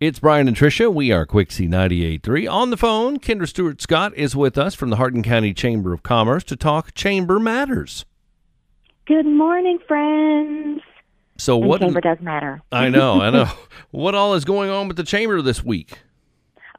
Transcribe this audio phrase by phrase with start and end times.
[0.00, 0.94] It's Brian and Tricia.
[0.94, 2.48] We are Quixie 98.3.
[2.48, 6.04] On the phone, Kendra Stewart Scott is with us from the Hardin County Chamber of
[6.04, 8.04] Commerce to talk Chamber Matters.
[9.06, 10.82] Good morning, friends.
[11.36, 11.80] So And what?
[11.80, 12.62] chamber does matter.
[12.70, 13.46] I know, I know.
[13.90, 15.98] what all is going on with the chamber this week?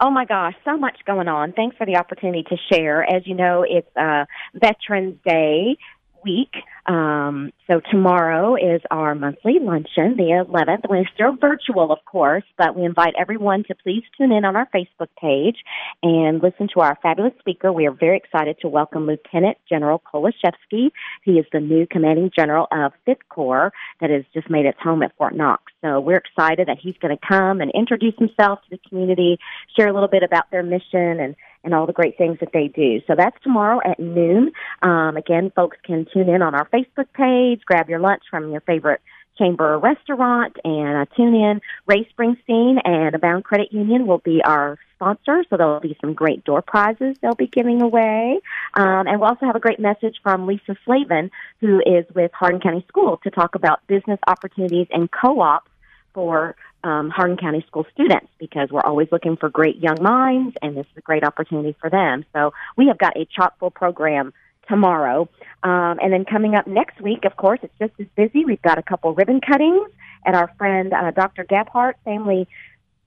[0.00, 1.52] Oh my gosh, so much going on.
[1.52, 3.02] Thanks for the opportunity to share.
[3.02, 4.24] As you know, it's uh,
[4.54, 5.76] Veterans Day
[6.24, 6.52] week.
[6.86, 10.88] Um, so tomorrow is our monthly luncheon, the 11th.
[10.88, 14.68] We're still virtual, of course, but we invite everyone to please tune in on our
[14.74, 15.56] Facebook page
[16.02, 17.72] and listen to our fabulous speaker.
[17.72, 20.90] We are very excited to welcome Lieutenant General Kolashevsky.
[21.22, 25.02] He is the new commanding general of Fifth Corps that has just made its home
[25.02, 25.62] at Fort Knox.
[25.82, 29.38] So we're excited that he's going to come and introduce himself to the community,
[29.76, 32.68] share a little bit about their mission and and all the great things that they
[32.68, 33.00] do.
[33.06, 34.52] So that's tomorrow at noon.
[34.82, 38.60] Um, again, folks can tune in on our Facebook page, grab your lunch from your
[38.62, 39.00] favorite
[39.38, 41.60] chamber restaurant, and uh, tune in.
[41.86, 46.44] Ray Springsteen and Abound Credit Union will be our sponsor, so there'll be some great
[46.44, 48.38] door prizes they'll be giving away.
[48.74, 52.60] Um, and we'll also have a great message from Lisa Slavin, who is with Hardin
[52.60, 55.70] County School, to talk about business opportunities and co-ops
[56.12, 60.76] for um, Hardin County school students because we're always looking for great young minds, and
[60.76, 62.24] this is a great opportunity for them.
[62.32, 64.32] So we have got a chock full program
[64.68, 65.28] tomorrow.
[65.62, 68.44] Um, and then coming up next week, of course, it's just as busy.
[68.44, 69.90] We've got a couple ribbon cuttings
[70.24, 71.44] at our friend uh, Dr.
[71.44, 72.48] Gebhardt Family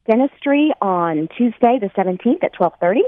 [0.07, 3.03] Dentistry on Tuesday, the 17th at 1230.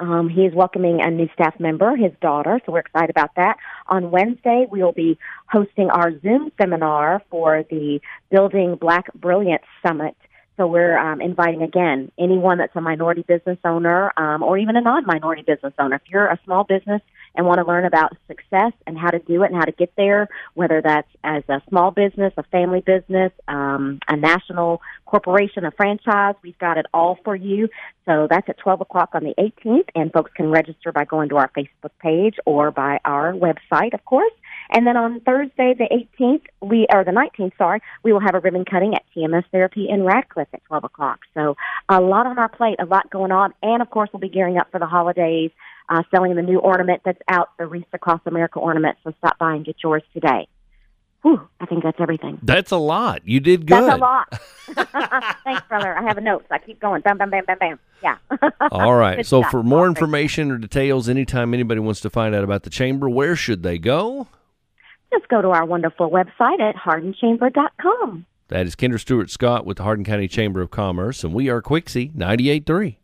[0.00, 3.58] Um, he is welcoming a new staff member, his daughter, so we're excited about that.
[3.86, 10.16] On Wednesday, we will be hosting our Zoom seminar for the Building Black Brilliance Summit.
[10.56, 14.80] So we're um, inviting again anyone that's a minority business owner um, or even a
[14.80, 15.96] non-minority business owner.
[15.96, 17.02] If you're a small business
[17.34, 19.92] and want to learn about success and how to do it and how to get
[19.96, 25.70] there, whether that's as a small business, a family business, um, a national corporation, a
[25.70, 27.68] franchise, we've got it all for you.
[28.04, 31.36] So that's at 12 o'clock on the 18th, and folks can register by going to
[31.36, 34.32] our Facebook page or by our website, of course.
[34.70, 35.88] And then on Thursday, the
[36.20, 39.88] 18th, we or the 19th, sorry, we will have a ribbon cutting at TMS Therapy
[39.88, 41.20] in Radcliff at 12 o'clock.
[41.34, 41.56] So
[41.88, 44.58] a lot on our plate, a lot going on, and of course, we'll be gearing
[44.58, 45.50] up for the holidays,
[45.88, 48.96] uh, selling the new ornament that's out, the Wreaths Across America ornament.
[49.04, 50.48] So stop by and get yours today.
[51.22, 52.38] Whew, I think that's everything.
[52.42, 53.22] That's a lot.
[53.24, 53.82] You did good.
[53.82, 54.40] That's a lot.
[55.44, 55.96] Thanks, brother.
[55.96, 57.00] I have a note, so I keep going.
[57.00, 57.78] Bam, bam, bam, bam, bam.
[58.02, 58.18] Yeah.
[58.70, 59.16] All right.
[59.16, 59.50] Good so stuff.
[59.50, 63.36] for more information or details, anytime anybody wants to find out about the chamber, where
[63.36, 64.28] should they go?
[65.10, 68.26] Just go to our wonderful website at hardinchamber.com.
[68.48, 71.62] That is Kendra Stewart Scott with the Hardin County Chamber of Commerce, and we are
[71.62, 72.96] Quixie 98.3.